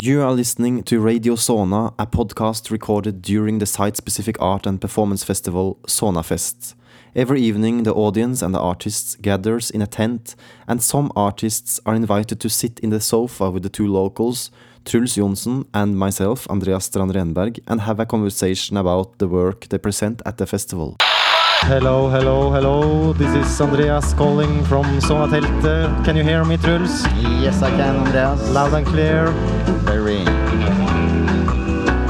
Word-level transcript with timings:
You 0.00 0.22
are 0.22 0.32
listening 0.32 0.84
to 0.84 1.00
Radio 1.00 1.34
Sona, 1.34 1.92
a 1.98 2.06
podcast 2.06 2.70
recorded 2.70 3.20
during 3.20 3.58
the 3.58 3.66
site 3.66 3.96
specific 3.96 4.40
art 4.40 4.64
and 4.64 4.80
performance 4.80 5.24
festival 5.24 5.80
Sonafest. 5.88 6.74
Every 7.16 7.40
evening, 7.40 7.82
the 7.82 7.94
audience 7.94 8.40
and 8.40 8.54
the 8.54 8.60
artists 8.60 9.16
gathers 9.16 9.70
in 9.70 9.82
a 9.82 9.88
tent, 9.88 10.36
and 10.68 10.80
some 10.80 11.10
artists 11.16 11.80
are 11.84 11.96
invited 11.96 12.38
to 12.38 12.48
sit 12.48 12.78
in 12.78 12.90
the 12.90 13.00
sofa 13.00 13.50
with 13.50 13.64
the 13.64 13.68
two 13.68 13.88
locals, 13.88 14.52
Truls 14.84 15.16
Johnsen 15.16 15.66
and 15.74 15.98
myself, 15.98 16.46
Andreas 16.48 16.84
Strand 16.84 17.14
Renberg, 17.14 17.58
and 17.66 17.80
have 17.80 17.98
a 17.98 18.06
conversation 18.06 18.76
about 18.76 19.18
the 19.18 19.26
work 19.26 19.68
they 19.68 19.78
present 19.78 20.22
at 20.24 20.36
the 20.36 20.46
festival. 20.46 20.96
Hello, 21.62 22.08
hello, 22.08 22.50
hello. 22.50 23.12
This 23.12 23.34
is 23.34 23.60
Andreas 23.60 24.14
calling 24.14 24.64
from 24.64 24.84
Sonatelte. 25.00 26.04
Can 26.04 26.16
you 26.16 26.22
hear 26.22 26.44
me, 26.44 26.56
Truls? 26.56 27.04
Yes, 27.42 27.62
I 27.62 27.70
can, 27.70 27.96
Andreas. 27.96 28.48
Loud 28.50 28.72
and 28.74 28.86
clear. 28.86 29.26
Very. 29.84 30.24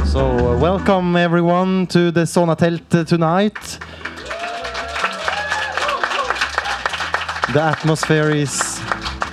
So, 0.07 0.21
uh, 0.53 0.59
welcome 0.59 1.17
everyone 1.17 1.87
to 1.89 2.11
the 2.11 2.21
Sonatelte 2.27 3.05
tonight. 3.07 3.79
The 7.53 7.63
atmosphere 7.63 8.31
is. 8.31 8.81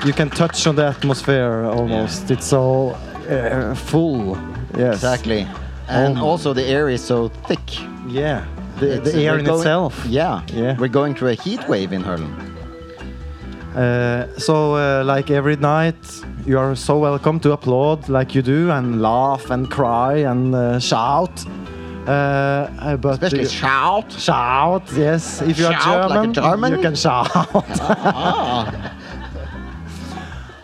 You 0.06 0.14
can 0.14 0.30
touch 0.30 0.66
on 0.68 0.76
the 0.76 0.86
atmosphere 0.88 1.66
almost. 1.66 2.32
It's 2.32 2.54
all 2.54 2.96
uh, 3.30 3.76
full. 3.76 4.38
Yes. 4.78 4.96
Exactly. 4.96 5.48
And 5.88 6.18
Oh. 6.18 6.26
also, 6.26 6.54
the 6.54 6.64
air 6.64 6.90
is 6.90 7.04
so 7.04 7.28
thick. 7.48 7.60
Yeah. 8.08 8.46
The, 8.80 9.00
the 9.00 9.14
air 9.24 9.38
in 9.40 9.46
going- 9.46 9.60
itself. 9.60 10.06
Yeah. 10.08 10.42
Yeah. 10.54 10.78
We're 10.78 10.88
going 10.90 11.16
through 11.16 11.30
a 11.30 11.34
heat 11.36 11.68
wave 11.70 11.94
in 11.94 12.02
Hurlen. 12.02 12.34
Uh, 13.76 14.28
so, 14.38 14.76
uh, 14.76 15.04
like 15.06 15.30
every 15.32 15.56
night, 15.58 15.96
you 16.46 16.58
are 16.58 16.76
so 16.76 16.98
welcome 16.98 17.40
to 17.42 17.52
applaud 17.52 18.08
like 18.10 18.34
you 18.36 18.42
do 18.42 18.72
and 18.72 19.02
laugh 19.02 19.50
and 19.50 19.70
cry 19.70 20.18
and 20.32 20.56
uh, 20.56 20.80
shout. 20.80 21.44
Uh, 22.08 22.12
uh, 22.12 22.96
but 22.98 23.14
Especially 23.24 23.46
shout. 23.48 24.12
shout, 24.12 24.84
yes. 24.96 25.42
If 25.42 25.58
you 25.60 25.66
are 25.66 25.74
Shout 25.74 26.10
like 26.10 26.30
a 26.30 26.32
German, 26.32 26.34
German? 26.34 26.72
you 26.74 26.82
can 26.82 26.96
shout. 26.96 27.30
Ah. 27.82 28.94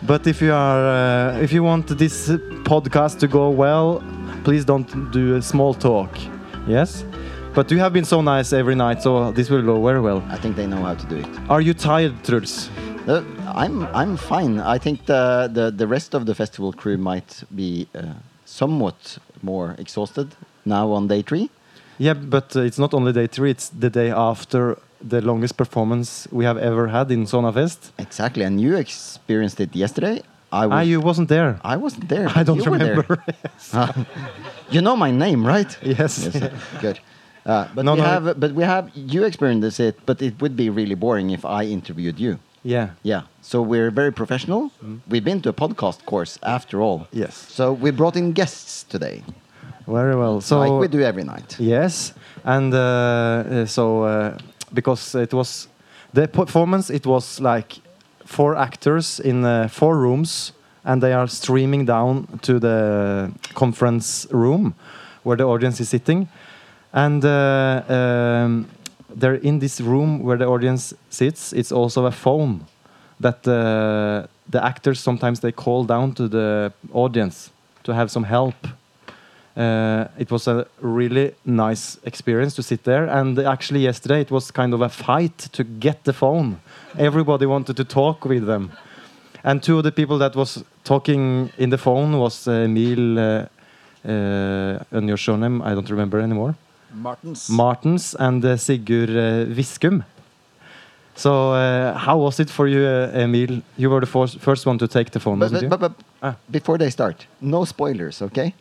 but 0.02 0.26
if 0.26 0.40
you 0.40 0.52
are, 0.52 0.86
uh, 1.34 1.38
if 1.42 1.52
you 1.52 1.62
want 1.62 1.86
this 1.98 2.28
podcast 2.64 3.18
to 3.20 3.28
go 3.28 3.50
well, 3.50 4.02
please 4.44 4.64
don't 4.64 5.10
do 5.12 5.36
a 5.36 5.42
small 5.42 5.74
talk. 5.74 6.10
Yes. 6.66 7.04
But 7.54 7.70
you 7.70 7.78
have 7.80 7.92
been 7.92 8.04
so 8.06 8.22
nice 8.22 8.52
every 8.54 8.74
night, 8.74 9.02
so 9.02 9.30
this 9.32 9.50
will 9.50 9.62
go 9.62 9.82
very 9.84 10.00
well. 10.00 10.22
I 10.30 10.36
think 10.38 10.56
they 10.56 10.66
know 10.66 10.82
how 10.82 10.94
to 10.94 11.06
do 11.06 11.16
it. 11.16 11.26
Are 11.50 11.60
you 11.60 11.74
tired, 11.74 12.14
Truls? 12.24 12.70
Uh, 13.06 13.22
I'm 13.54 13.86
I'm 13.94 14.16
fine. 14.16 14.58
I 14.58 14.78
think 14.78 15.04
the, 15.04 15.50
the, 15.52 15.70
the 15.70 15.86
rest 15.86 16.14
of 16.14 16.24
the 16.24 16.34
festival 16.34 16.72
crew 16.72 16.96
might 16.96 17.44
be 17.54 17.88
uh, 17.94 18.14
somewhat 18.46 19.18
more 19.42 19.74
exhausted 19.78 20.28
now 20.64 20.92
on 20.92 21.08
day 21.08 21.20
three. 21.22 21.50
Yeah, 21.98 22.14
but 22.14 22.56
uh, 22.56 22.60
it's 22.60 22.78
not 22.78 22.94
only 22.94 23.12
day 23.12 23.26
three; 23.26 23.50
it's 23.50 23.68
the 23.68 23.90
day 23.90 24.10
after 24.10 24.78
the 25.02 25.20
longest 25.20 25.56
performance 25.58 26.26
we 26.32 26.44
have 26.46 26.56
ever 26.56 26.88
had 26.88 27.10
in 27.10 27.26
Sånafest. 27.26 27.90
Exactly. 27.98 28.44
And 28.44 28.60
you 28.60 28.76
experienced 28.76 29.60
it 29.60 29.76
yesterday. 29.76 30.22
I 30.52 30.66
was, 30.66 30.74
Ah, 30.74 30.80
you 30.82 31.00
wasn't 31.00 31.28
there. 31.28 31.58
I 31.64 31.76
wasn't 31.76 32.08
there. 32.08 32.28
I 32.40 32.44
don't 32.44 32.64
you 32.64 32.72
remember. 32.72 33.22
You 34.70 34.80
know 34.80 34.96
my 34.96 35.10
name, 35.10 35.46
right? 35.46 35.76
yes. 35.82 36.30
Yes, 36.32 36.50
good. 36.80 36.98
Uh, 37.46 37.66
but 37.74 37.84
No, 37.84 37.94
we 37.94 38.00
no, 38.00 38.04
have, 38.06 38.40
but 38.40 38.52
we 38.54 38.64
have 38.64 38.90
you 38.94 39.24
experienced 39.24 39.80
it, 39.80 39.96
but 40.06 40.22
it 40.22 40.40
would 40.40 40.54
be 40.56 40.70
really 40.70 40.94
boring 40.94 41.30
if 41.30 41.44
I 41.44 41.64
interviewed 41.64 42.18
you. 42.20 42.38
yeah. 42.64 42.88
Yeah. 43.02 43.22
So 43.40 43.60
we're 43.60 43.90
very 43.90 44.12
professional. 44.12 44.70
We've 45.08 45.24
been 45.24 45.40
to 45.42 45.48
a 45.48 45.52
podcast 45.52 46.04
course 46.06 46.38
after 46.42 46.80
all. 46.80 47.06
Yes. 47.12 47.34
So 47.34 47.72
we 47.72 47.90
brought 47.90 48.16
in 48.16 48.32
guests 48.32 48.84
today, 48.88 49.22
Very 49.86 50.14
well. 50.14 50.40
So 50.40 50.58
like 50.60 50.80
we 50.80 50.88
do 50.88 51.00
every 51.04 51.24
night. 51.24 51.56
yes, 51.58 52.14
and 52.44 52.72
uh, 52.72 52.78
uh, 52.78 53.66
so 53.66 54.04
uh, 54.04 54.38
because 54.72 55.14
it 55.22 55.32
was 55.34 55.68
the 56.14 56.28
performance, 56.28 56.88
it 56.94 57.04
was 57.06 57.40
like 57.40 57.80
four 58.24 58.54
actors 58.56 59.20
in 59.20 59.44
uh, 59.44 59.66
four 59.68 59.96
rooms, 59.96 60.52
and 60.84 61.02
they 61.02 61.12
are 61.12 61.26
streaming 61.28 61.84
down 61.86 62.26
to 62.42 62.58
the 62.60 63.30
conference 63.54 64.26
room 64.30 64.74
where 65.24 65.36
the 65.36 65.44
audience 65.44 65.80
is 65.82 65.88
sitting, 65.88 66.28
and. 66.92 67.24
Uh, 67.24 67.82
um, 67.88 68.66
there 69.14 69.34
in 69.34 69.58
this 69.58 69.80
room 69.80 70.22
where 70.22 70.36
the 70.36 70.46
audience 70.46 70.94
sits, 71.10 71.52
it's 71.52 71.72
also 71.72 72.06
a 72.06 72.10
phone 72.10 72.66
that 73.20 73.46
uh, 73.46 74.26
the 74.48 74.64
actors 74.64 75.00
sometimes 75.00 75.40
they 75.40 75.52
call 75.52 75.84
down 75.84 76.12
to 76.14 76.28
the 76.28 76.72
audience 76.92 77.50
to 77.84 77.94
have 77.94 78.10
some 78.10 78.24
help. 78.24 78.54
Uh, 79.56 80.06
it 80.18 80.30
was 80.30 80.48
a 80.48 80.66
really 80.80 81.34
nice 81.44 81.98
experience 82.04 82.54
to 82.54 82.62
sit 82.62 82.84
there, 82.84 83.04
and 83.04 83.38
actually 83.38 83.80
yesterday 83.80 84.20
it 84.20 84.30
was 84.30 84.50
kind 84.50 84.72
of 84.72 84.80
a 84.80 84.88
fight 84.88 85.36
to 85.38 85.62
get 85.62 86.04
the 86.04 86.12
phone. 86.12 86.58
Everybody 86.98 87.44
wanted 87.46 87.76
to 87.76 87.84
talk 87.84 88.24
with 88.24 88.46
them, 88.46 88.72
and 89.44 89.62
two 89.62 89.78
of 89.78 89.84
the 89.84 89.92
people 89.92 90.16
that 90.18 90.34
was 90.34 90.64
talking 90.84 91.52
in 91.58 91.68
the 91.68 91.78
phone 91.78 92.18
was 92.18 92.48
uh, 92.48 92.64
Emil 92.64 93.18
uh, 93.18 93.46
uh, 94.04 94.78
and 94.90 95.06
your 95.06 95.18
surname 95.18 95.60
I 95.60 95.74
don't 95.74 95.90
remember 95.90 96.18
anymore. 96.18 96.56
Martens. 96.94 97.48
Martens 97.48 98.14
and 98.18 98.44
uh, 98.44 98.56
Sigurd 98.56 99.10
uh, 99.10 99.46
Viskum. 99.54 100.04
So, 101.14 101.52
uh, 101.52 101.94
how 101.98 102.16
was 102.18 102.40
it 102.40 102.50
for 102.50 102.66
you, 102.66 102.84
uh, 102.86 103.10
Emil? 103.14 103.62
You 103.76 103.90
were 103.90 104.00
the 104.00 104.06
first, 104.06 104.38
first 104.40 104.66
one 104.66 104.78
to 104.78 104.88
take 104.88 105.10
the 105.10 105.20
phone, 105.20 105.38
But, 105.38 105.52
wasn't 105.52 105.70
but, 105.70 105.80
you? 105.80 105.88
but, 105.88 105.96
but 105.98 106.04
Ah. 106.22 106.36
before 106.50 106.78
they 106.78 106.90
start, 106.90 107.26
no 107.40 107.64
spoilers, 107.64 108.22
okay? 108.22 108.54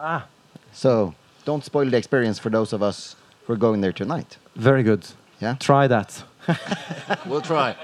ah, 0.00 0.24
So 0.72 1.14
don't 1.44 1.64
spoil 1.64 1.90
the 1.90 1.96
experience 1.96 2.38
for 2.40 2.50
those 2.50 2.72
of 2.72 2.82
us 2.82 3.16
who 3.46 3.52
are 3.52 3.58
going 3.58 3.80
there 3.82 3.92
tonight. 3.92 4.38
very 4.56 4.82
good. 4.82 5.04
Yeah. 5.40 5.56
Try 5.58 5.88
that. 5.88 6.24
We'll 7.26 7.42
try. 7.42 7.74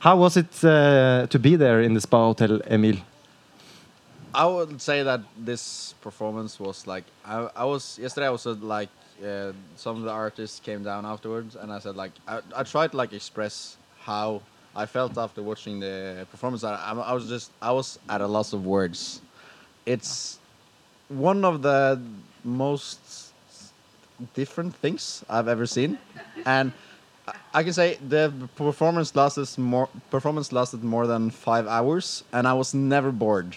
How 0.00 0.16
was 0.16 0.36
it 0.36 0.64
uh, 0.64 1.26
to 1.28 1.38
be 1.38 1.56
there 1.56 1.80
in 1.82 1.94
the 1.94 2.00
spa 2.00 2.18
hotel, 2.18 2.60
Emil? 2.70 2.96
I 4.34 4.46
would 4.46 4.80
say 4.82 5.02
that 5.02 5.20
this 5.38 5.94
performance 6.00 6.60
was 6.60 6.86
like 6.86 7.04
I, 7.24 7.48
I 7.56 7.64
was 7.64 7.98
yesterday. 7.98 8.26
I 8.26 8.30
was 8.30 8.46
uh, 8.46 8.54
like 8.60 8.90
uh, 9.24 9.52
some 9.76 9.96
of 9.96 10.02
the 10.02 10.10
artists 10.10 10.60
came 10.60 10.82
down 10.82 11.06
afterwards, 11.06 11.56
and 11.56 11.72
I 11.72 11.78
said 11.78 11.96
like 11.96 12.12
I, 12.28 12.40
I 12.54 12.62
tried 12.62 12.90
to 12.92 12.96
like 12.96 13.12
express 13.12 13.76
how 14.00 14.42
I 14.74 14.84
felt 14.86 15.16
after 15.16 15.42
watching 15.42 15.80
the 15.80 16.26
performance. 16.30 16.64
I, 16.64 16.74
I, 16.92 17.12
was 17.14 17.28
just 17.28 17.50
I 17.62 17.72
was 17.72 17.98
at 18.08 18.20
a 18.20 18.26
loss 18.26 18.52
of 18.52 18.66
words. 18.66 19.22
It's 19.86 20.38
one 21.08 21.44
of 21.44 21.62
the 21.62 22.00
most 22.44 23.32
different 24.34 24.74
things 24.76 25.24
I've 25.28 25.48
ever 25.48 25.66
seen, 25.66 25.98
and 26.44 26.72
I- 27.28 27.34
I 27.54 27.62
can 27.64 27.72
say 27.72 27.96
the 28.06 28.32
performance 28.56 29.14
lasted 29.16 29.56
more 29.58 29.88
performance 30.10 30.52
lasted 30.52 30.84
more 30.84 31.06
than 31.06 31.30
five 31.30 31.66
hours, 31.66 32.22
and 32.32 32.46
I 32.46 32.52
was 32.52 32.74
never 32.74 33.10
bored, 33.12 33.56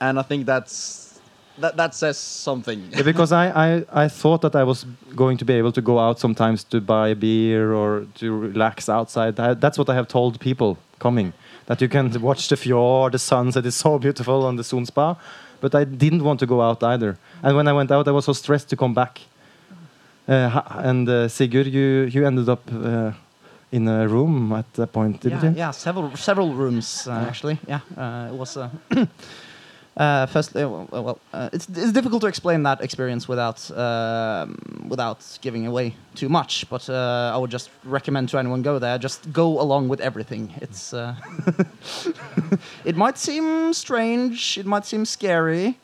and 0.00 0.18
I 0.18 0.22
think 0.22 0.46
that's 0.46 1.10
that 1.58 1.76
that 1.76 1.94
says 1.94 2.18
something. 2.18 2.88
Yeah, 2.90 3.02
because 3.02 3.32
I, 3.32 3.50
I, 3.50 3.84
I 4.04 4.08
thought 4.08 4.40
that 4.42 4.56
I 4.56 4.64
was 4.64 4.86
going 5.14 5.36
to 5.38 5.44
be 5.44 5.54
able 5.54 5.72
to 5.72 5.82
go 5.82 5.98
out 5.98 6.18
sometimes 6.18 6.64
to 6.64 6.80
buy 6.80 7.08
a 7.08 7.14
beer 7.14 7.72
or 7.74 8.06
to 8.16 8.36
relax 8.36 8.88
outside. 8.88 9.36
That's 9.36 9.78
what 9.78 9.88
I 9.88 9.94
have 9.94 10.08
told 10.08 10.40
people 10.40 10.78
coming. 10.98 11.32
That 11.66 11.80
you 11.80 11.88
can 11.88 12.20
watch 12.20 12.48
the 12.48 12.56
fjord, 12.56 13.12
the 13.12 13.18
sunset 13.18 13.66
is 13.66 13.76
so 13.76 13.98
beautiful 13.98 14.44
on 14.44 14.56
the 14.56 14.64
Son 14.64 14.86
Spa. 14.86 15.16
But 15.60 15.74
I 15.74 15.84
didn't 15.84 16.24
want 16.24 16.40
to 16.40 16.46
go 16.46 16.62
out 16.62 16.82
either. 16.82 17.18
And 17.42 17.54
when 17.54 17.68
I 17.68 17.72
went 17.72 17.90
out, 17.90 18.08
I 18.08 18.12
was 18.12 18.24
so 18.24 18.32
stressed 18.32 18.70
to 18.70 18.76
come 18.76 18.94
back. 18.94 19.20
Uh, 20.26 20.62
and 20.68 21.08
uh, 21.08 21.28
Sigurd, 21.28 21.66
you, 21.66 22.04
you 22.04 22.26
ended 22.26 22.48
up 22.48 22.62
uh, 22.72 23.12
in 23.70 23.86
a 23.86 24.08
room 24.08 24.52
at 24.52 24.72
that 24.74 24.92
point, 24.92 25.20
didn't 25.20 25.42
yeah, 25.42 25.50
you? 25.50 25.56
yeah, 25.56 25.70
several 25.70 26.16
several 26.16 26.54
rooms 26.54 27.06
uh, 27.06 27.26
actually. 27.28 27.58
Yeah, 27.68 27.80
uh, 27.96 28.28
it 28.32 28.34
was. 28.34 28.56
Uh, 29.96 30.10
uh, 30.20 30.26
first, 30.26 30.56
uh, 30.56 30.68
well, 30.90 31.18
uh, 31.32 31.48
it's 31.52 31.68
it's 31.68 31.92
difficult 31.92 32.20
to 32.22 32.26
explain 32.26 32.62
that 32.62 32.80
experience 32.80 33.28
without 33.28 33.70
um, 33.76 34.86
without 34.88 35.38
giving 35.40 35.66
away 35.66 35.94
too 36.14 36.28
much. 36.28 36.68
But 36.68 36.88
uh, 36.88 37.32
I 37.34 37.36
would 37.38 37.50
just 37.50 37.70
recommend 37.84 38.28
to 38.30 38.38
anyone 38.38 38.62
go 38.62 38.78
there. 38.78 38.98
Just 38.98 39.32
go 39.32 39.60
along 39.60 39.88
with 39.88 40.00
everything. 40.00 40.52
It's. 40.60 40.92
Uh, 40.92 41.14
it 42.84 42.96
might 42.96 43.18
seem 43.18 43.72
strange. 43.72 44.58
It 44.58 44.66
might 44.66 44.86
seem 44.86 45.04
scary. 45.04 45.78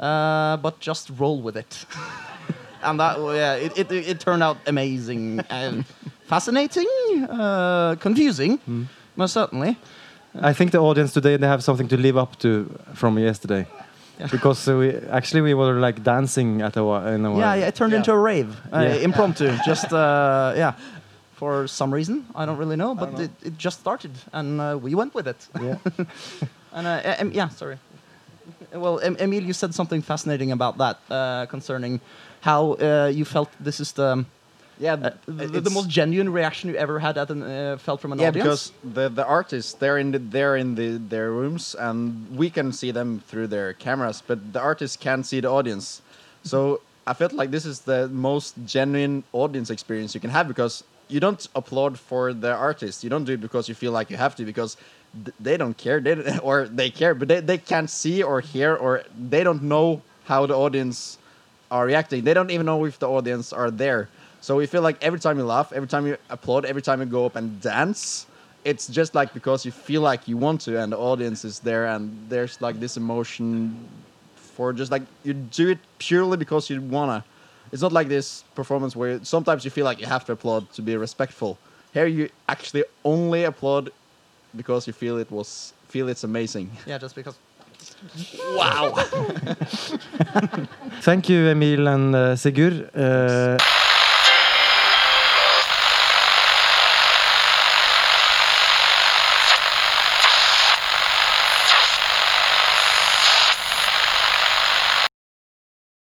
Uh, 0.00 0.56
but 0.56 0.80
just 0.80 1.10
roll 1.18 1.40
with 1.42 1.56
it. 1.56 1.86
and 2.82 2.98
that, 2.98 3.18
yeah, 3.18 3.54
it, 3.54 3.78
it, 3.78 3.92
it 3.92 4.20
turned 4.20 4.42
out 4.42 4.56
amazing 4.66 5.40
and 5.48 5.84
fascinating, 6.26 6.88
uh, 7.30 7.94
confusing, 8.00 8.58
most 9.14 9.32
certainly. 9.32 9.76
I 10.34 10.52
think 10.54 10.70
the 10.72 10.78
audience 10.78 11.12
today 11.12 11.36
they 11.36 11.46
have 11.46 11.62
something 11.62 11.88
to 11.88 11.96
live 11.96 12.16
up 12.16 12.38
to 12.38 12.64
from 12.94 13.18
yesterday, 13.18 13.66
because 14.30 14.66
uh, 14.68 14.76
we 14.78 14.94
actually 15.10 15.42
we 15.42 15.54
were 15.54 15.74
like 15.86 16.02
dancing 16.02 16.62
at 16.62 16.76
a 16.76 16.82
whi- 16.82 17.14
in 17.14 17.24
a 17.26 17.30
Yeah, 17.36 17.54
yeah, 17.54 17.66
it 17.68 17.74
turned 17.74 17.92
Yeah. 17.92 17.98
into 17.98 18.12
a 18.12 18.18
rave, 18.18 18.48
uh, 18.72 18.78
Yeah. 18.80 19.04
impromptu, 19.04 19.50
just 19.66 19.92
uh, 19.92 20.52
yeah, 20.56 20.72
for 21.34 21.66
some 21.68 21.92
reason 21.94 22.24
I 22.34 22.46
don't 22.46 22.56
really 22.58 22.76
know, 22.76 22.94
but 22.94 23.20
It, 23.20 23.30
it 23.44 23.58
just 23.58 23.80
started 23.80 24.10
and 24.32 24.60
uh, 24.60 24.78
we 24.82 24.94
went 24.94 25.14
with 25.14 25.26
it. 25.28 25.48
Yeah. 25.60 25.76
And 26.74 26.86
uh, 26.86 27.00
em- 27.18 27.32
yeah, 27.34 27.48
sorry. 27.50 27.76
Well, 28.72 28.98
em- 29.00 29.16
Emil, 29.20 29.42
you 29.44 29.52
said 29.52 29.74
something 29.74 30.00
fascinating 30.02 30.52
about 30.52 30.78
that 30.78 30.96
uh, 31.10 31.44
concerning 31.50 32.00
how 32.40 32.72
uh, 32.80 33.10
you 33.14 33.26
felt 33.26 33.48
this 33.64 33.80
is 33.80 33.92
the 33.92 34.24
Yeah, 34.78 34.94
uh, 34.94 35.10
the, 35.26 35.60
the 35.60 35.70
most 35.70 35.88
genuine 35.88 36.32
reaction 36.32 36.70
you 36.70 36.76
ever 36.76 36.98
had 36.98 37.16
at 37.18 37.30
an, 37.30 37.42
uh, 37.42 37.76
felt 37.78 38.00
from 38.00 38.12
an 38.12 38.18
yeah, 38.18 38.28
audience. 38.28 38.44
because 38.44 38.72
the 38.94 39.08
the 39.08 39.24
artists 39.24 39.74
they're 39.74 39.98
in 39.98 40.10
the, 40.12 40.18
they're 40.18 40.56
in 40.56 40.74
the 40.74 40.98
their 40.98 41.30
rooms 41.30 41.76
and 41.78 42.26
we 42.36 42.50
can 42.50 42.72
see 42.72 42.90
them 42.90 43.20
through 43.28 43.48
their 43.48 43.74
cameras, 43.74 44.22
but 44.26 44.52
the 44.52 44.60
artists 44.60 44.96
can't 44.96 45.24
see 45.26 45.40
the 45.40 45.50
audience. 45.50 46.02
So 46.42 46.80
I 47.06 47.14
felt 47.14 47.32
like 47.32 47.50
this 47.50 47.64
is 47.64 47.80
the 47.80 48.08
most 48.08 48.54
genuine 48.64 49.24
audience 49.32 49.70
experience 49.70 50.14
you 50.14 50.20
can 50.20 50.30
have 50.30 50.48
because 50.48 50.84
you 51.08 51.20
don't 51.20 51.46
applaud 51.54 51.98
for 51.98 52.32
the 52.32 52.52
artist. 52.52 53.04
You 53.04 53.10
don't 53.10 53.24
do 53.24 53.34
it 53.34 53.40
because 53.40 53.68
you 53.68 53.74
feel 53.74 53.92
like 53.92 54.10
you 54.10 54.16
have 54.16 54.34
to 54.36 54.44
because 54.44 54.76
th- 55.24 55.34
they 55.38 55.56
don't 55.56 55.76
care. 55.76 56.00
They 56.00 56.14
don't- 56.14 56.38
or 56.42 56.66
they 56.66 56.90
care, 56.90 57.14
but 57.14 57.28
they, 57.28 57.40
they 57.40 57.58
can't 57.58 57.90
see 57.90 58.22
or 58.22 58.40
hear 58.40 58.74
or 58.74 59.02
they 59.28 59.44
don't 59.44 59.62
know 59.62 60.02
how 60.24 60.46
the 60.46 60.54
audience 60.56 61.18
are 61.70 61.86
reacting. 61.86 62.24
They 62.24 62.34
don't 62.34 62.50
even 62.50 62.66
know 62.66 62.84
if 62.84 62.98
the 62.98 63.08
audience 63.08 63.52
are 63.52 63.70
there. 63.70 64.08
So 64.42 64.56
we 64.56 64.66
feel 64.66 64.82
like 64.82 64.96
every 65.00 65.20
time 65.20 65.38
you 65.38 65.44
laugh, 65.44 65.72
every 65.72 65.86
time 65.86 66.04
you 66.04 66.16
applaud, 66.28 66.64
every 66.64 66.82
time 66.82 66.98
you 66.98 67.06
go 67.06 67.24
up 67.24 67.36
and 67.36 67.60
dance, 67.60 68.26
it's 68.64 68.88
just 68.88 69.14
like 69.14 69.32
because 69.32 69.64
you 69.64 69.70
feel 69.70 70.02
like 70.02 70.26
you 70.26 70.36
want 70.36 70.62
to, 70.62 70.82
and 70.82 70.92
the 70.92 70.98
audience 70.98 71.44
is 71.44 71.60
there, 71.60 71.86
and 71.86 72.28
there's 72.28 72.60
like 72.60 72.80
this 72.80 72.96
emotion 72.96 73.88
for 74.34 74.72
just 74.72 74.90
like 74.90 75.02
you 75.22 75.32
do 75.32 75.68
it 75.68 75.78
purely 75.98 76.36
because 76.36 76.68
you 76.68 76.80
wanna. 76.80 77.24
It's 77.70 77.82
not 77.82 77.92
like 77.92 78.08
this 78.08 78.42
performance 78.56 78.96
where 78.96 79.24
sometimes 79.24 79.64
you 79.64 79.70
feel 79.70 79.84
like 79.84 80.00
you 80.00 80.06
have 80.06 80.24
to 80.24 80.32
applaud 80.32 80.72
to 80.72 80.82
be 80.82 80.96
respectful. 80.96 81.56
Here 81.94 82.06
you 82.06 82.28
actually 82.48 82.84
only 83.04 83.44
applaud 83.44 83.92
because 84.56 84.88
you 84.88 84.92
feel 84.92 85.18
it 85.18 85.30
was 85.30 85.72
feel 85.86 86.08
it's 86.08 86.24
amazing. 86.24 86.68
yeah, 86.86 86.98
just 86.98 87.14
because. 87.14 87.36
Wow. 88.56 88.92
Thank 91.00 91.28
you, 91.28 91.46
Emil 91.46 91.86
and 91.86 92.14
uh, 92.14 92.36
Sigurd. 92.36 92.90
Uh, 92.94 93.58